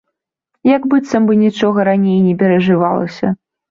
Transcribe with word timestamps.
Як 0.69 0.87
быццам 0.93 1.23
бы 1.29 1.39
нічога 1.43 1.89
раней 1.91 2.19
і 2.19 2.27
не 2.27 2.35
перажывалася. 2.45 3.37